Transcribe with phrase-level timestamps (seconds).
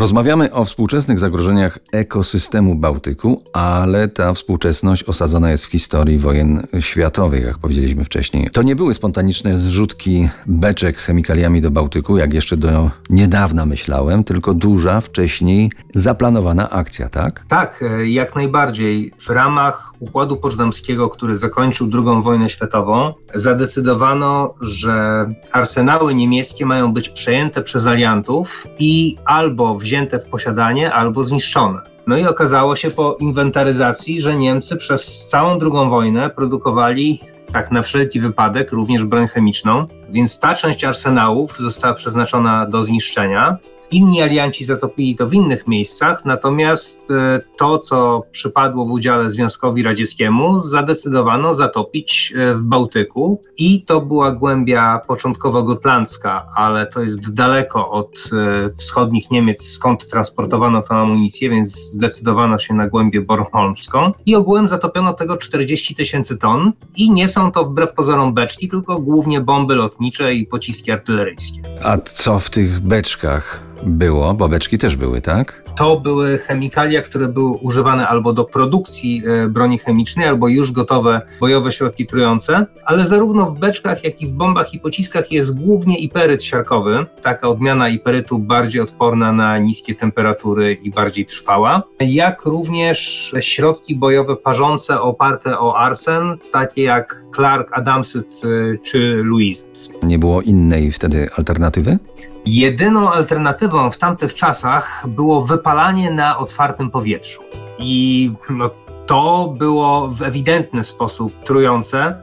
[0.00, 7.44] Rozmawiamy o współczesnych zagrożeniach ekosystemu Bałtyku, ale ta współczesność osadzona jest w historii wojen światowych,
[7.44, 8.48] jak powiedzieliśmy wcześniej.
[8.52, 14.24] To nie były spontaniczne zrzutki beczek z chemikaliami do Bałtyku, jak jeszcze do niedawna myślałem,
[14.24, 17.44] tylko duża, wcześniej zaplanowana akcja, tak?
[17.48, 19.12] Tak, e, jak najbardziej.
[19.18, 27.08] W ramach Układu Poczdamskiego, który zakończył II wojnę światową, zadecydowano, że arsenały niemieckie mają być
[27.08, 31.78] przejęte przez aliantów i albo w wzięte w posiadanie albo zniszczone.
[32.10, 37.20] No i okazało się po inwentaryzacji, że Niemcy przez całą II wojnę produkowali
[37.52, 43.58] tak na wszelki wypadek również broń chemiczną, więc ta część arsenałów została przeznaczona do zniszczenia.
[43.90, 49.82] Inni alianci zatopili to w innych miejscach, natomiast e, to, co przypadło w udziale Związkowi
[49.82, 57.34] Radzieckiemu, zadecydowano zatopić e, w Bałtyku i to była głębia początkowo gotlandzka, ale to jest
[57.34, 64.12] daleko od e, wschodnich Niemiec, skąd transportowano tę amunicję, więc zdecydowano się na głębię bornholmską
[64.26, 68.98] i ogółem zatopiono tego 40 tysięcy ton i nie są to wbrew pozorom beczki, tylko
[68.98, 71.60] głównie bomby lotnicze i pociski artyleryjskie.
[71.82, 73.60] A co w tych beczkach?
[73.82, 75.59] Było, babeczki też były, tak?
[75.80, 81.20] To były chemikalia, które były używane albo do produkcji e, broni chemicznej, albo już gotowe
[81.40, 85.98] bojowe środki trujące, ale zarówno w beczkach, jak i w bombach i pociskach jest głównie
[85.98, 93.30] iperyt siarkowy, taka odmiana iperytu bardziej odporna na niskie temperatury i bardziej trwała, jak również
[93.40, 99.88] środki bojowe parzące oparte o arsen, takie jak Clark, Adamsyt e, czy Louiset.
[100.02, 101.98] Nie było innej wtedy alternatywy?
[102.46, 107.42] Jedyną alternatywą w tamtych czasach było wypalanie na otwartym powietrzu.
[107.78, 108.70] I no,
[109.06, 112.22] to było w ewidentny sposób trujące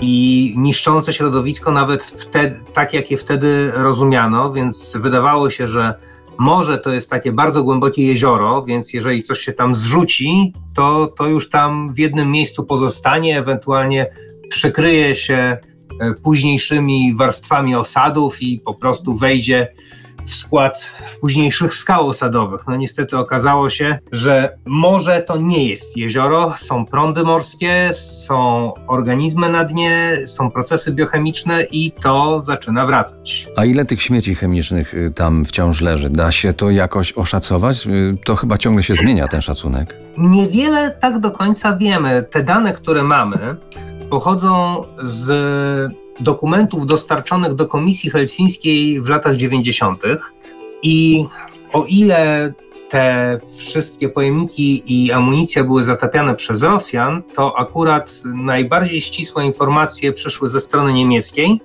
[0.00, 5.94] i niszczące środowisko, nawet wtedy, tak jak je wtedy rozumiano, więc wydawało się, że
[6.38, 11.26] morze to jest takie bardzo głębokie jezioro, więc jeżeli coś się tam zrzuci, to, to
[11.26, 14.10] już tam w jednym miejscu pozostanie, ewentualnie
[14.48, 15.58] przykryje się
[16.22, 19.68] późniejszymi warstwami osadów i po prostu wejdzie
[20.30, 22.60] w skład późniejszych skał osadowych.
[22.68, 29.48] No niestety okazało się, że morze to nie jest jezioro, są prądy morskie, są organizmy
[29.48, 33.48] na dnie, są procesy biochemiczne i to zaczyna wracać.
[33.56, 36.10] A ile tych śmieci chemicznych y, tam wciąż leży?
[36.10, 37.86] Da się to jakoś oszacować?
[37.86, 39.96] Y, to chyba ciągle się zmienia ten szacunek.
[40.18, 42.22] Niewiele tak do końca wiemy.
[42.30, 43.56] Te dane, które mamy,
[44.10, 50.02] pochodzą z dokumentów dostarczonych do Komisji Helsińskiej w latach 90.
[50.82, 51.24] I
[51.72, 52.52] o ile
[52.90, 60.48] te wszystkie pojemniki i amunicja były zatapiane przez Rosjan, to akurat najbardziej ścisłe informacje przyszły
[60.48, 61.60] ze strony niemieckiej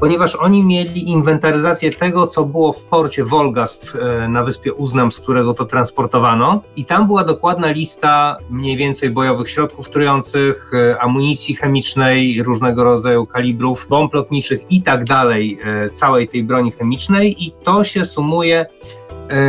[0.00, 5.20] ponieważ oni mieli inwentaryzację tego, co było w porcie Wolgast e, na wyspie Uznam, z
[5.20, 6.62] którego to transportowano.
[6.76, 13.26] I tam była dokładna lista mniej więcej bojowych środków trujących, e, amunicji chemicznej, różnego rodzaju
[13.26, 17.44] kalibrów, bomb lotniczych i tak dalej, e, całej tej broni chemicznej.
[17.44, 18.66] I to się sumuje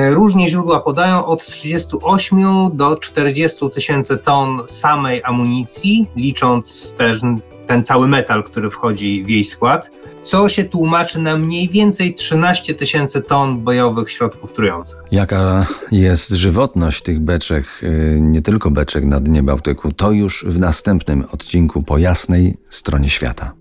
[0.09, 2.39] Różnie źródła podają od 38
[2.73, 7.21] do 40 tysięcy ton samej amunicji, licząc też
[7.67, 9.91] ten cały metal, który wchodzi w jej skład,
[10.23, 15.03] co się tłumaczy na mniej więcej 13 tysięcy ton bojowych środków trujących.
[15.11, 20.59] Jaka jest żywotność tych beczek, y, nie tylko beczek na dnie Bałtyku, to już w
[20.59, 23.51] następnym odcinku po jasnej stronie świata.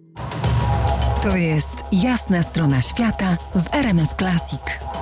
[1.23, 4.94] To jest jasna strona świata w RMS Classic.